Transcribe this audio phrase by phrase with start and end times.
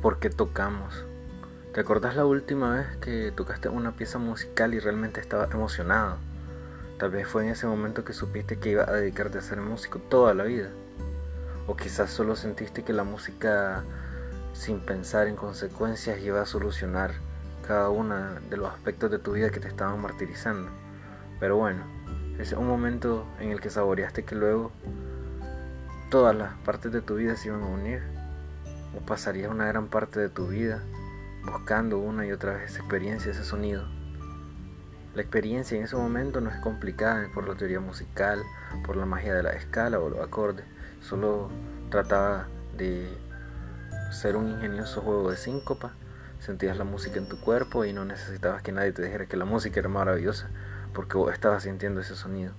[0.00, 1.04] por qué tocamos.
[1.74, 6.16] ¿Te acordás la última vez que tocaste una pieza musical y realmente estaba emocionado?
[6.98, 9.98] Tal vez fue en ese momento que supiste que iba a dedicarte a ser músico
[9.98, 10.70] toda la vida.
[11.66, 13.84] O quizás solo sentiste que la música,
[14.52, 17.12] sin pensar en consecuencias, iba a solucionar
[17.66, 18.16] cada uno
[18.48, 20.70] de los aspectos de tu vida que te estaban martirizando.
[21.38, 21.84] Pero bueno,
[22.38, 24.72] es un momento en el que saboreaste que luego
[26.10, 28.02] todas las partes de tu vida se iban a unir.
[28.96, 30.82] O pasarías una gran parte de tu vida
[31.44, 33.86] buscando una y otra vez esa experiencia, ese sonido.
[35.14, 38.42] La experiencia en ese momento no es complicada por la teoría musical,
[38.86, 40.64] por la magia de la escala o los acordes.
[41.00, 41.50] Solo
[41.90, 43.08] trataba de
[44.12, 45.92] ser un ingenioso juego de síncopa.
[46.38, 49.44] Sentías la música en tu cuerpo y no necesitabas que nadie te dijera que la
[49.44, 50.48] música era maravillosa
[50.94, 52.52] porque vos estabas sintiendo ese sonido.